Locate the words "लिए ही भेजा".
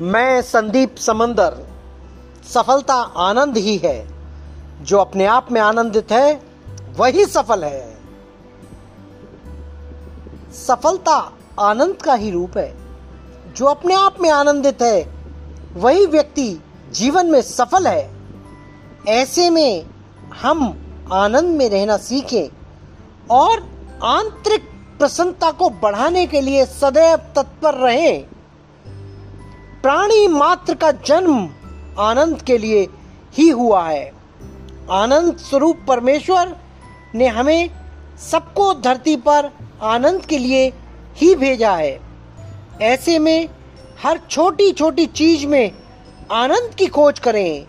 40.38-41.76